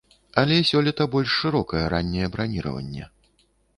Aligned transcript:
Але 0.41 0.55
сёлета 0.69 1.05
больш 1.15 1.35
шырокае 1.41 1.83
ранняе 1.95 2.31
браніраванне. 2.37 3.03